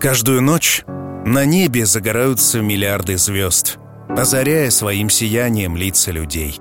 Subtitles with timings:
[0.00, 0.82] Каждую ночь
[1.26, 3.78] на небе загораются миллиарды звезд,
[4.08, 6.58] озаряя своим сиянием лица людей.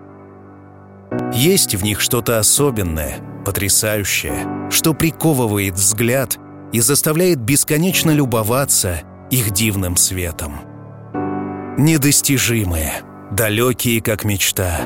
[1.33, 6.37] Есть в них что-то особенное, потрясающее, что приковывает взгляд
[6.73, 10.59] и заставляет бесконечно любоваться их дивным светом.
[11.77, 14.81] Недостижимые, далекие как мечта.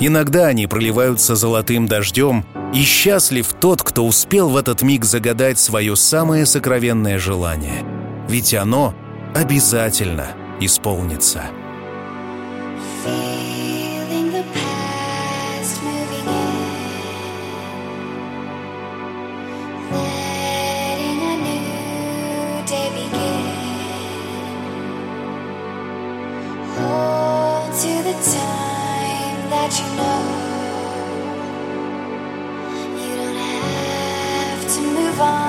[0.00, 5.94] Иногда они проливаются золотым дождем, и счастлив тот, кто успел в этот миг загадать свое
[5.94, 7.84] самое сокровенное желание.
[8.28, 8.94] Ведь оно
[9.34, 10.26] обязательно
[10.60, 11.44] исполнится.
[35.14, 35.43] survive.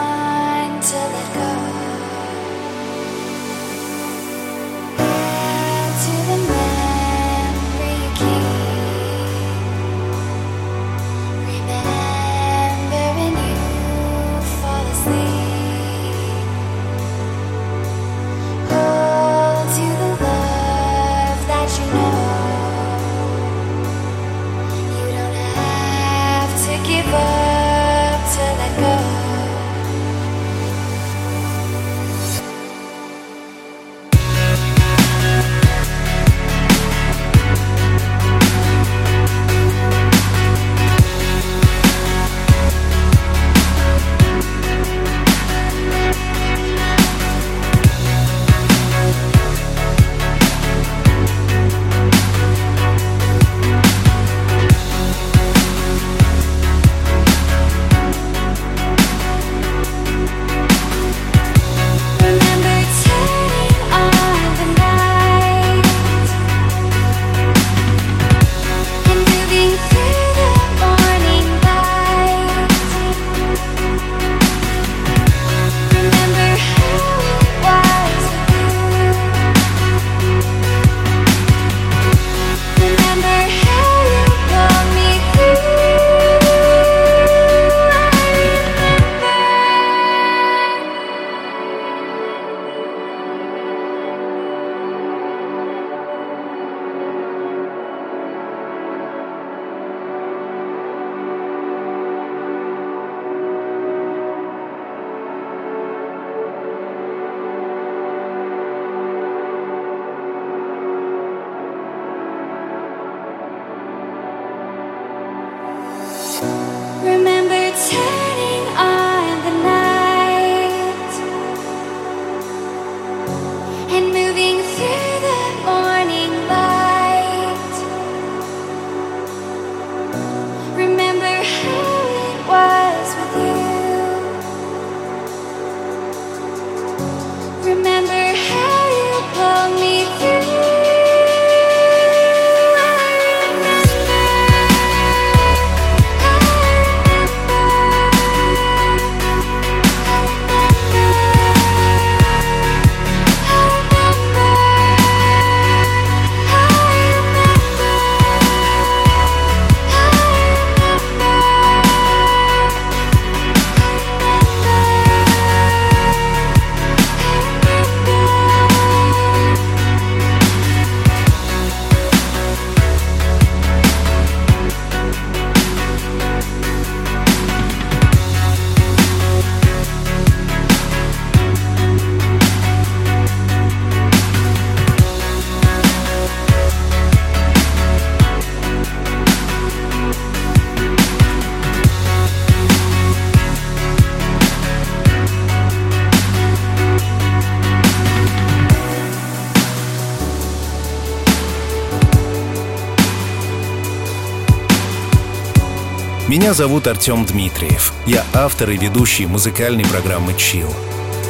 [206.36, 207.94] Меня зовут Артем Дмитриев.
[208.06, 210.68] Я автор и ведущий музыкальной программы «Чил».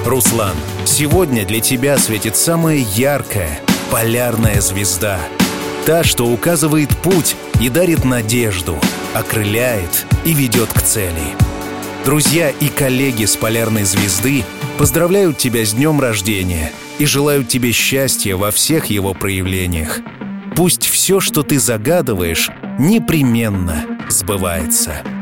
[0.03, 3.59] Руслан, сегодня для тебя светит самая яркая,
[3.91, 5.19] полярная звезда.
[5.85, 8.79] Та, что указывает путь и дарит надежду,
[9.13, 11.35] окрыляет и ведет к цели.
[12.03, 14.43] Друзья и коллеги с полярной звезды
[14.79, 19.99] поздравляют тебя с днем рождения и желают тебе счастья во всех его проявлениях.
[20.55, 22.49] Пусть все, что ты загадываешь,
[22.79, 25.14] непременно сбывается.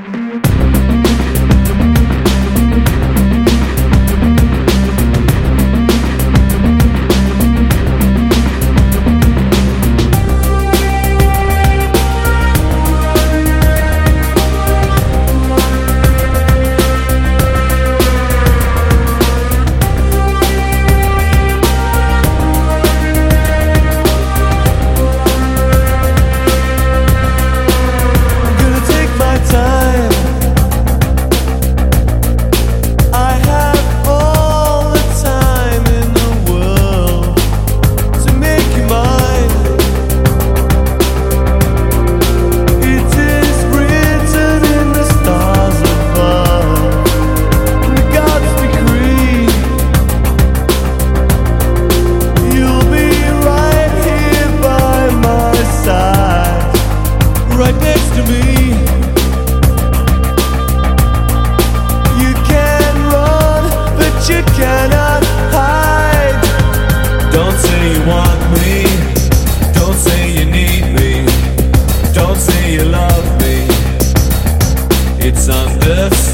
[75.95, 76.32] The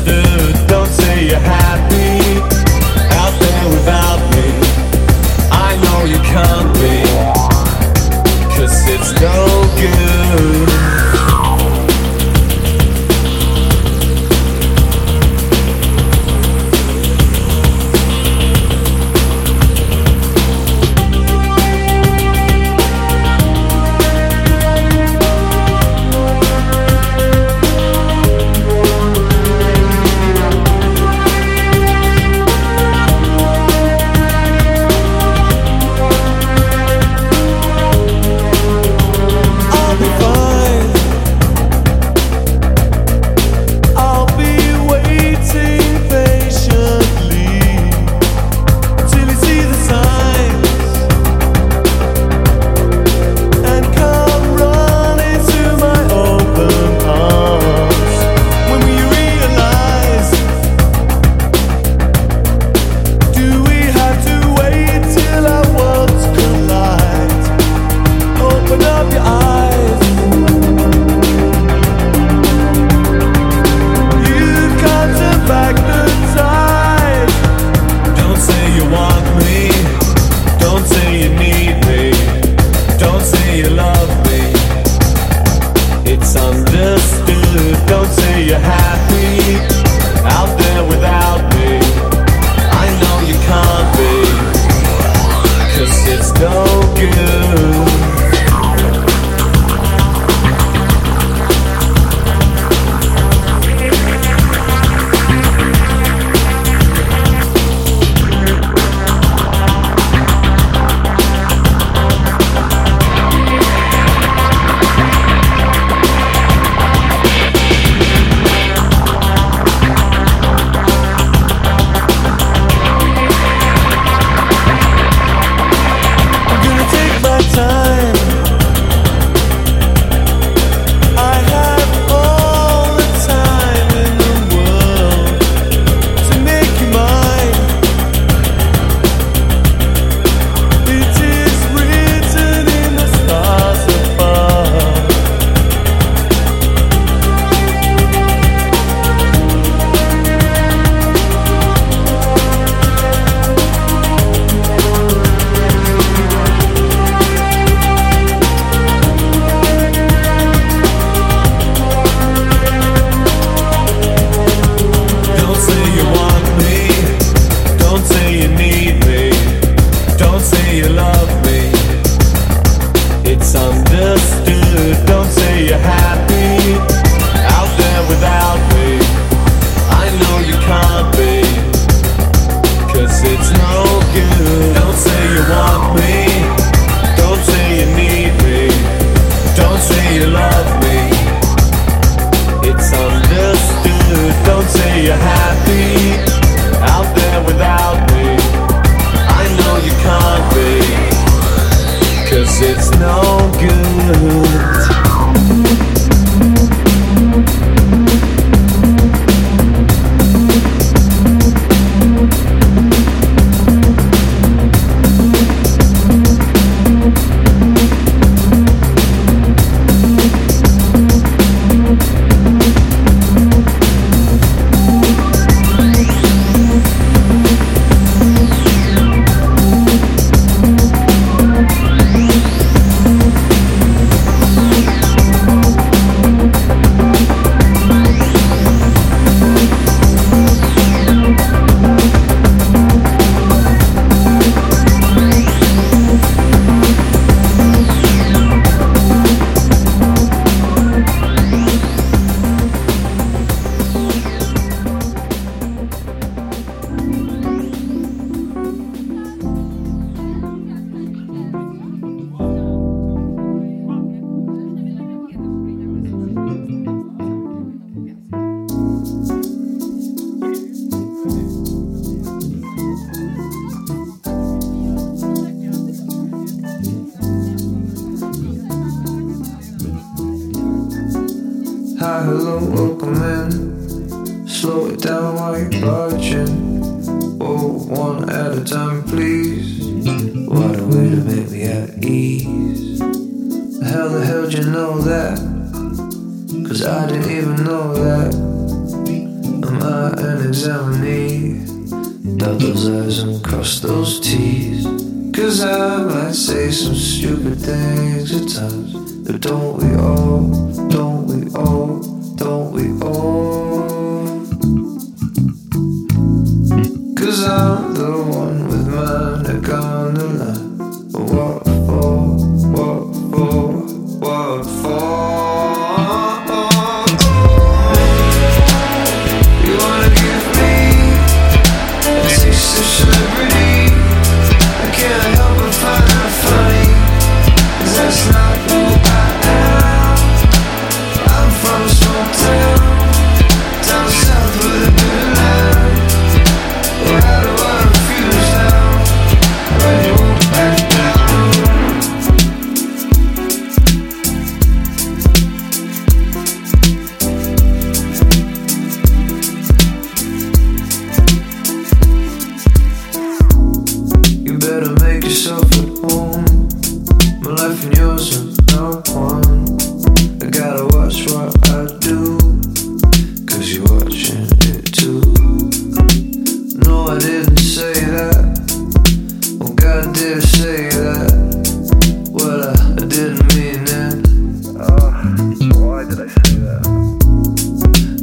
[385.99, 386.83] Why did I say that?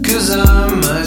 [0.03, 1.05] Cause I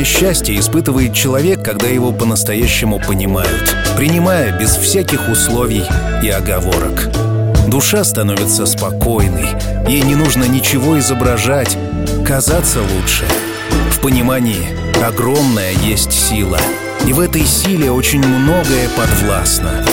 [0.00, 5.84] истинное счастье испытывает человек, когда его по-настоящему понимают, принимая без всяких условий
[6.22, 7.10] и оговорок.
[7.68, 9.48] Душа становится спокойной,
[9.88, 11.76] ей не нужно ничего изображать,
[12.26, 13.24] казаться лучше.
[13.90, 14.68] В понимании
[15.04, 16.58] огромная есть сила,
[17.06, 19.84] и в этой силе очень многое подвластно.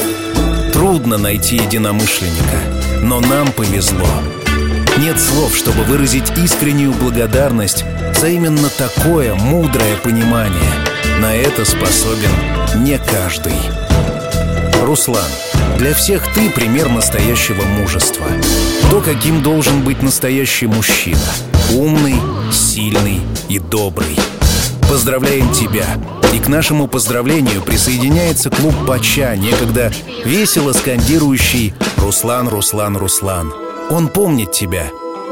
[0.73, 2.59] Трудно найти единомышленника,
[3.03, 4.07] но нам повезло.
[4.99, 7.85] Нет слов, чтобы выразить искреннюю благодарность
[8.19, 10.71] за именно такое мудрое понимание.
[11.19, 12.31] На это способен
[12.83, 13.53] не каждый.
[14.83, 15.29] Руслан,
[15.77, 18.25] для всех ты пример настоящего мужества.
[18.89, 21.19] То, каким должен быть настоящий мужчина.
[21.73, 22.15] Умный,
[22.51, 24.17] сильный и добрый.
[24.89, 25.85] Поздравляем тебя!
[26.33, 29.91] И к нашему поздравлению присоединяется клуб Пача, некогда
[30.25, 33.53] весело скандирующий «Руслан, Руслан, Руслан».
[33.89, 34.87] Он помнит тебя,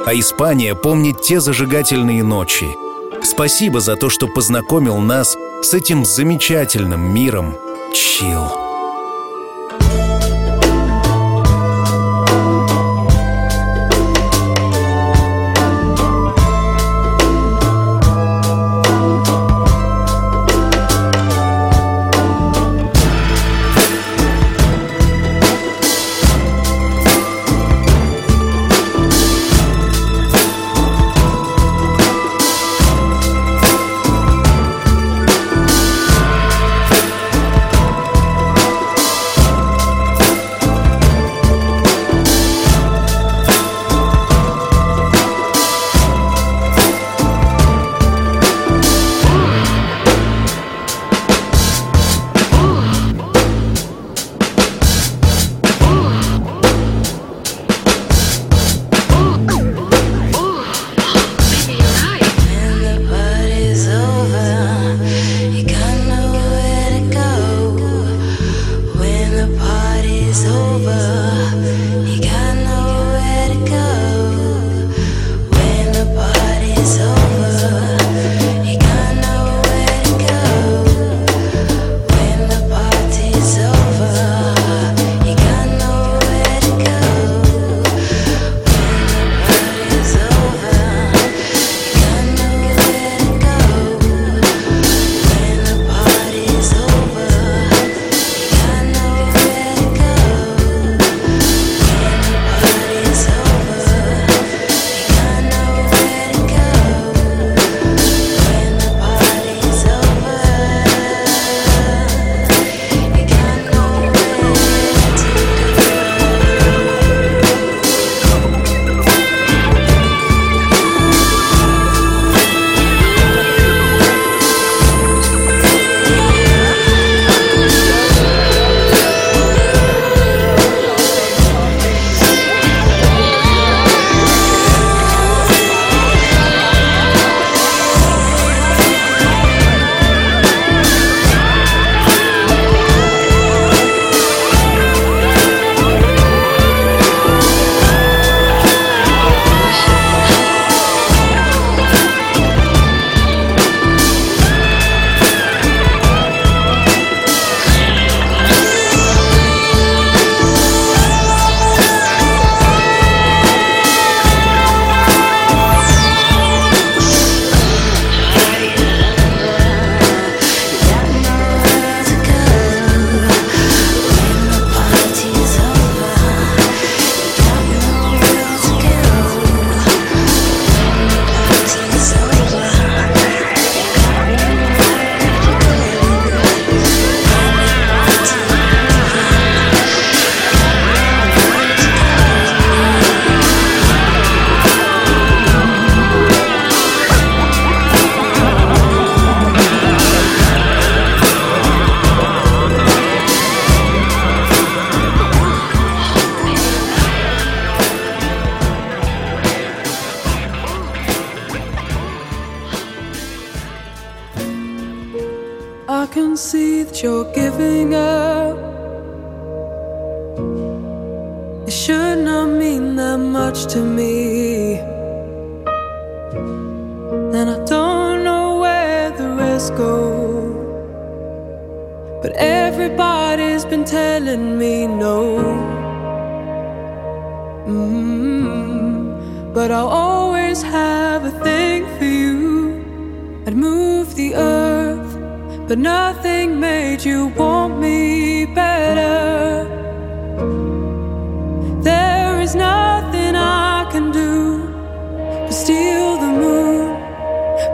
[0.06, 2.78] а Испания помнит те зажигательные ночи.
[3.24, 7.56] Спасибо за то, что познакомил нас с этим замечательным миром
[7.94, 8.65] чил.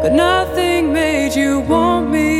[0.01, 2.30] but nothing made you want me.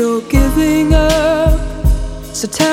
[0.00, 1.60] you're giving up.
[2.32, 2.69] So tell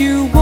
[0.00, 0.39] you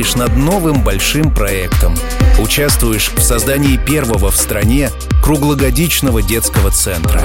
[0.00, 1.94] работаешь над новым большим проектом.
[2.38, 4.90] Участвуешь в создании первого в стране
[5.22, 7.22] круглогодичного детского центра.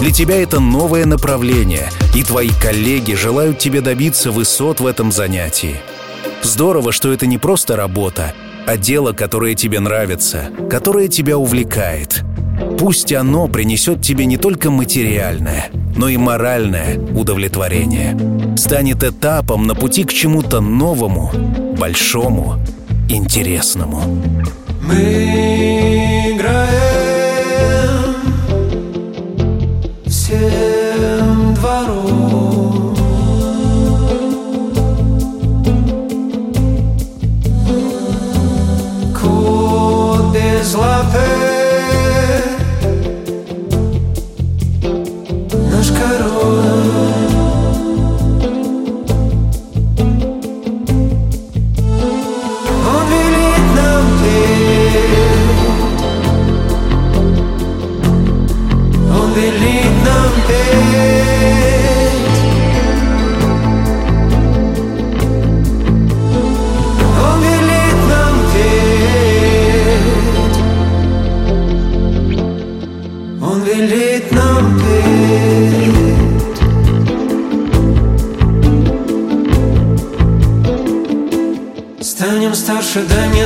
[0.00, 5.80] Для тебя это новое направление, и твои коллеги желают тебе добиться высот в этом занятии.
[6.42, 8.32] Здорово, что это не просто работа,
[8.66, 12.22] а дело, которое тебе нравится, которое тебя увлекает.
[12.78, 18.16] Пусть оно принесет тебе не только материальное, но и моральное удовлетворение.
[18.56, 21.30] Станет этапом на пути к чему-то новому,
[21.78, 22.60] большому,
[23.08, 24.02] интересному.
[24.82, 26.85] Мы играем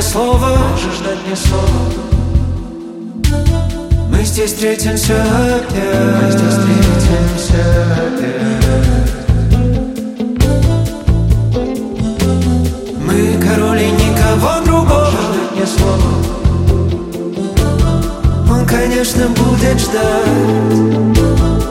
[0.01, 0.57] мне слово.
[0.71, 1.67] Можешь дать мне слово.
[4.09, 5.81] Мы здесь встретимся опять.
[6.21, 7.61] Мы здесь встретимся
[8.07, 9.11] опять.
[13.05, 15.11] Мы король и никого другого.
[15.11, 16.11] Можешь дать мне слово.
[18.49, 21.70] Он, конечно, будет ждать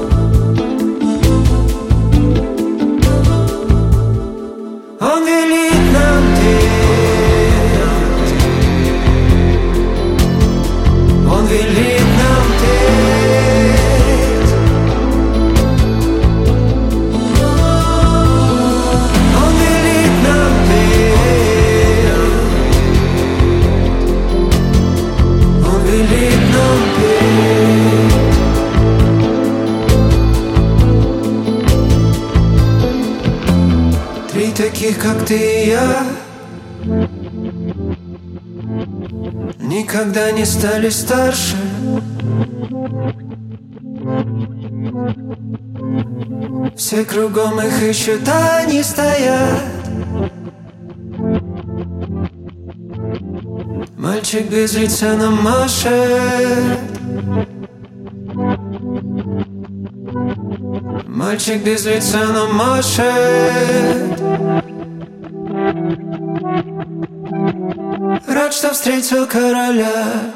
[40.40, 41.56] Не стали старше.
[46.74, 49.60] Все кругом их ищут, а они стоят.
[53.98, 56.80] Мальчик без лица нам машет.
[61.06, 64.59] Мальчик без лица нам машет
[68.72, 70.32] Встретил короля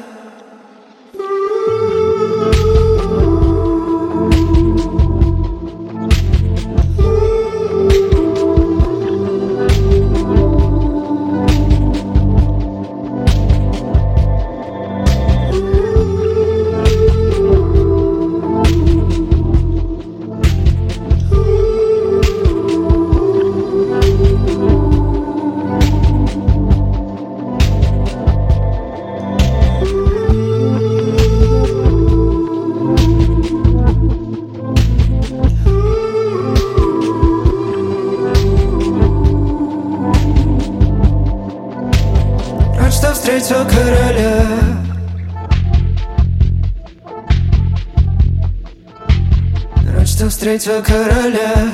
[50.55, 51.73] Что встретил короля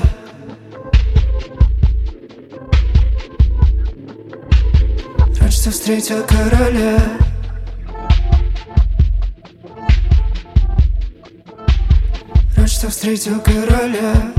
[5.37, 6.97] Рад, что встретил короля.
[12.57, 14.30] Рад, что встретил короля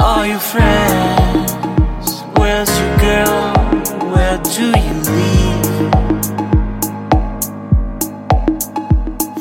[0.00, 1.52] Are your friends?
[2.36, 3.52] Where's your girl?
[4.12, 5.92] Where do you leave?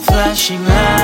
[0.05, 0.96] Flashing lights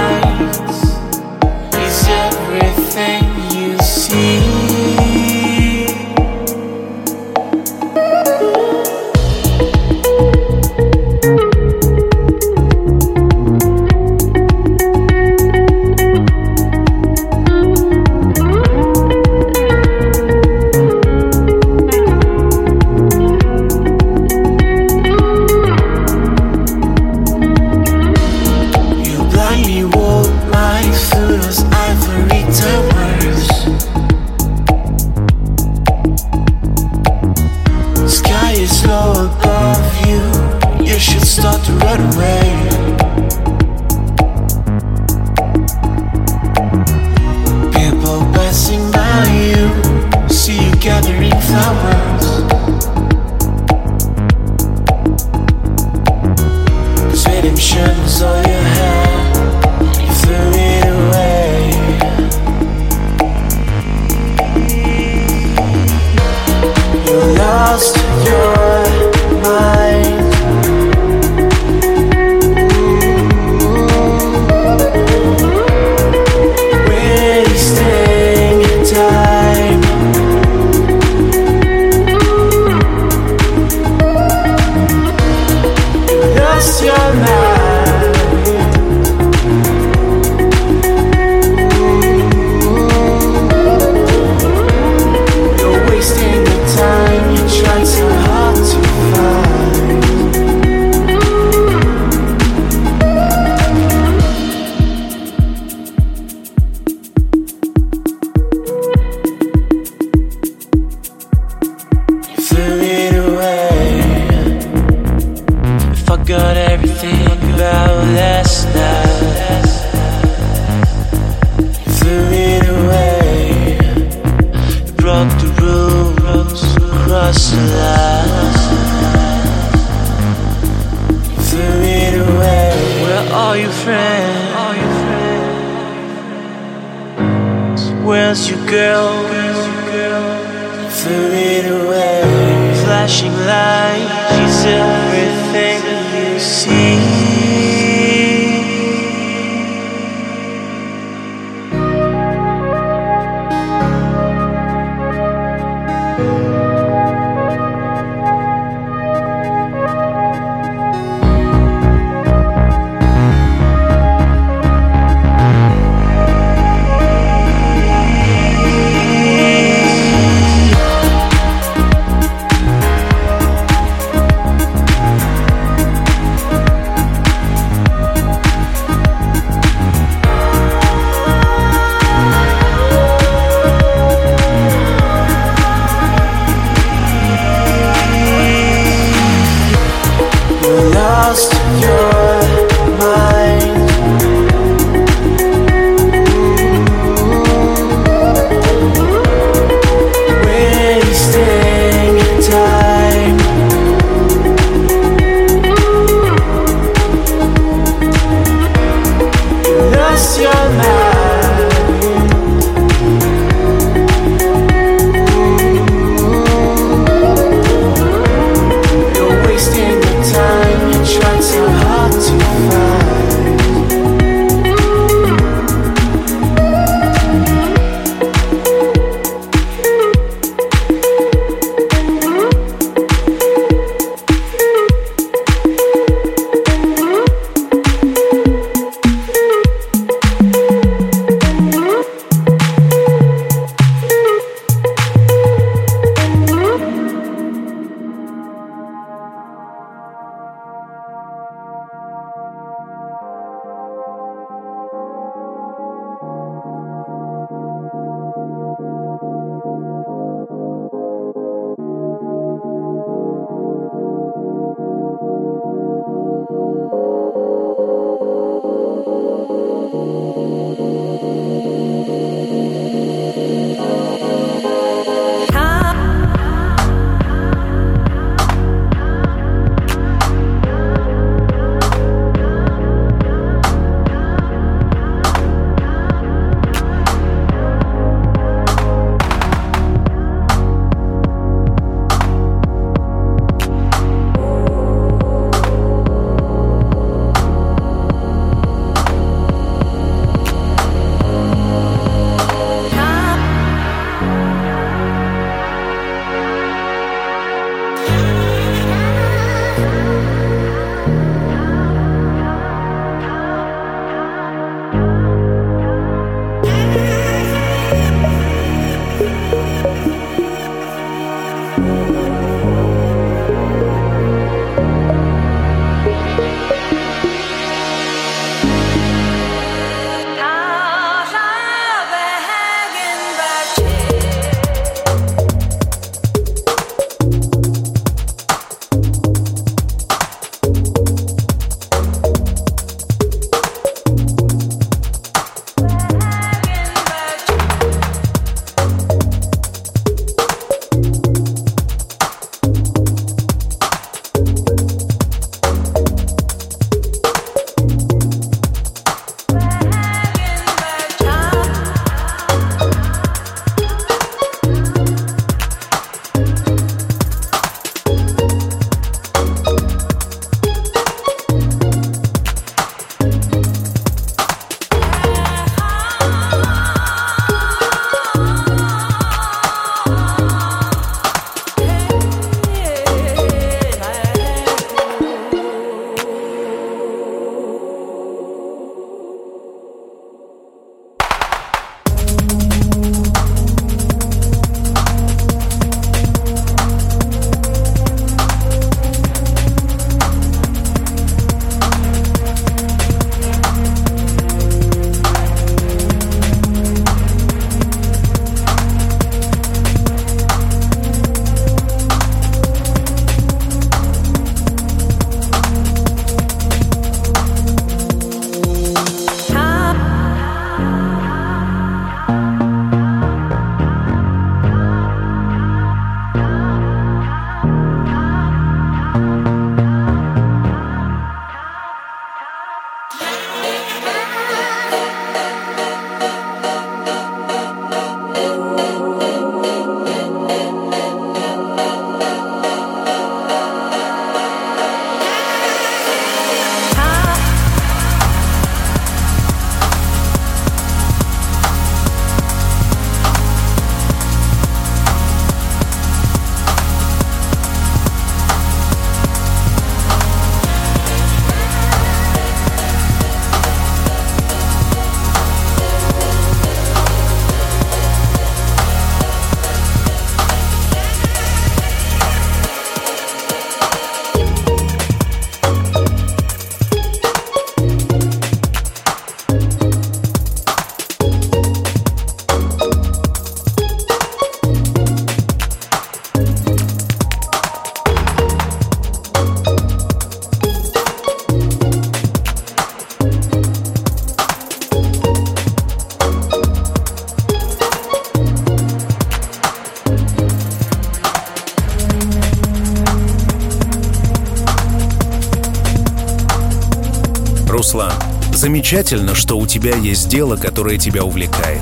[507.74, 508.14] Руслан,
[508.54, 511.82] замечательно, что у тебя есть дело, которое тебя увлекает.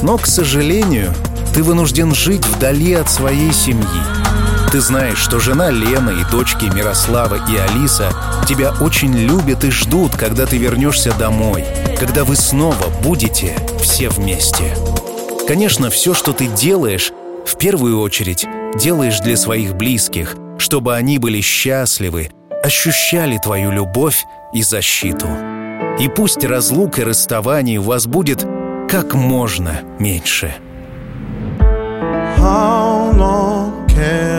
[0.00, 1.12] Но, к сожалению,
[1.54, 3.84] ты вынужден жить вдали от своей семьи.
[4.72, 8.14] Ты знаешь, что жена Лена и дочки Мирослава и Алиса
[8.48, 11.66] тебя очень любят и ждут, когда ты вернешься домой,
[11.98, 14.74] когда вы снова будете все вместе.
[15.46, 17.12] Конечно, все, что ты делаешь,
[17.44, 22.30] в первую очередь делаешь для своих близких, чтобы они были счастливы,
[22.62, 25.28] ощущали твою любовь и защиту.
[25.98, 28.46] И пусть разлук и расставаний у вас будет
[28.88, 30.54] как можно меньше.
[32.38, 34.29] How long can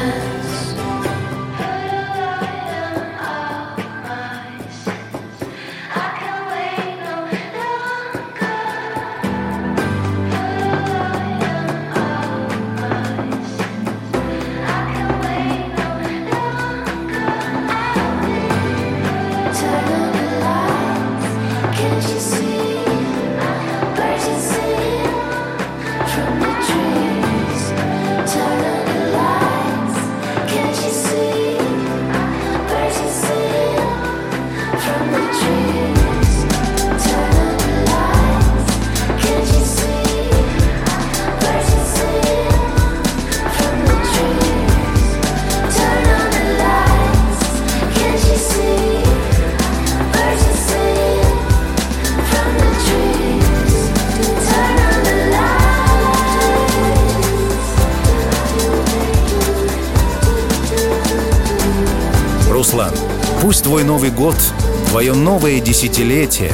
[0.00, 0.37] 我。
[64.28, 64.54] Год,
[64.90, 66.52] твое новое десятилетие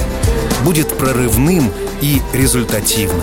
[0.64, 3.20] будет прорывным и результативным.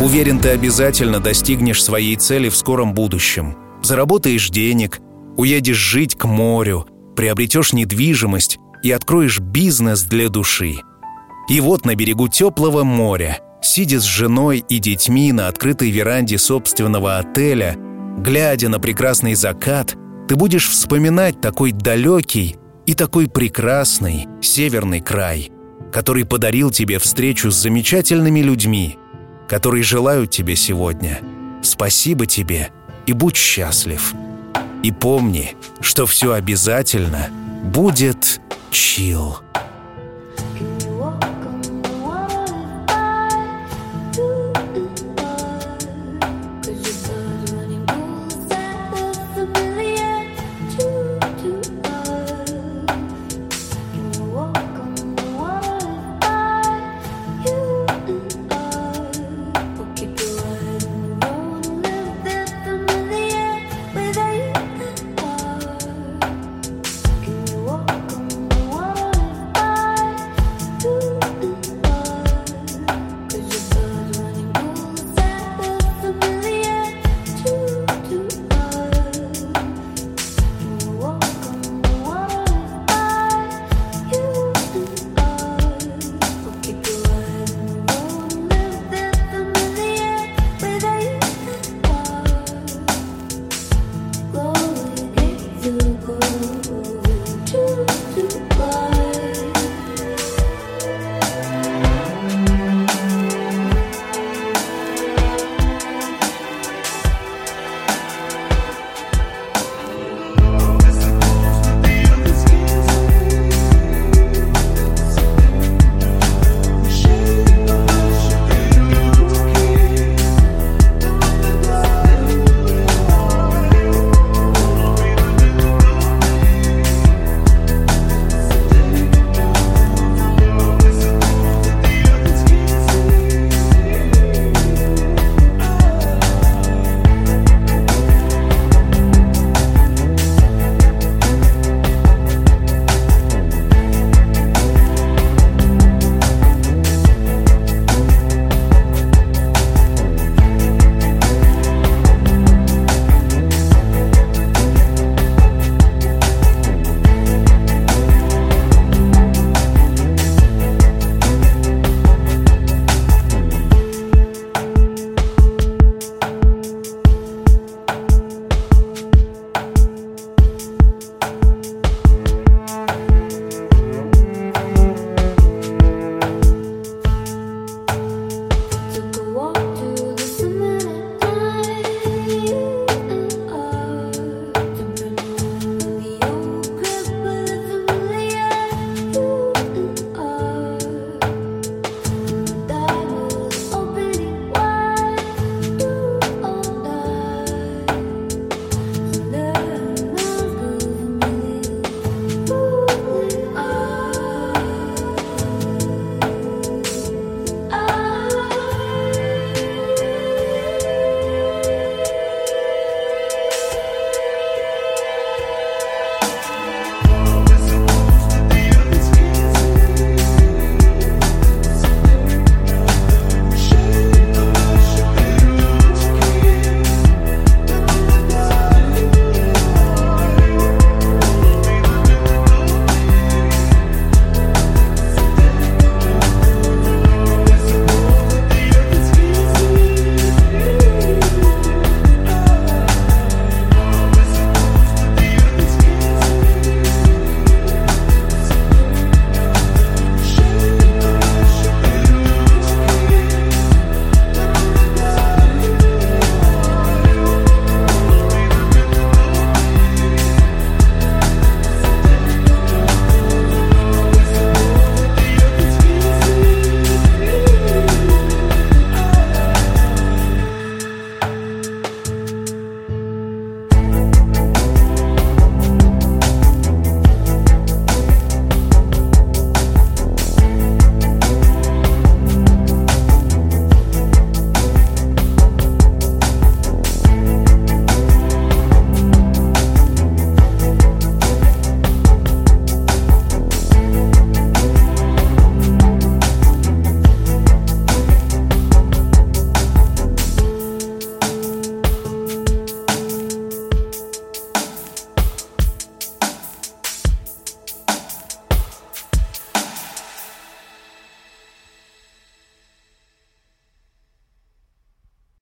[0.00, 3.56] Уверен, ты обязательно достигнешь своей цели в скором будущем.
[3.82, 5.00] Заработаешь денег,
[5.36, 10.76] уедешь жить к морю, приобретешь недвижимость и откроешь бизнес для души.
[11.48, 17.18] И вот на берегу теплого моря, сидя с женой и детьми на открытой веранде собственного
[17.18, 17.76] отеля,
[18.16, 19.96] глядя на прекрасный закат,
[20.28, 22.56] ты будешь вспоминать такой далекий
[22.92, 25.50] и такой прекрасный северный край,
[25.90, 28.98] который подарил тебе встречу с замечательными людьми,
[29.48, 31.20] которые желают тебе сегодня.
[31.62, 32.68] Спасибо тебе
[33.06, 34.12] и будь счастлив.
[34.82, 37.30] И помни, что все обязательно
[37.64, 39.38] будет чил.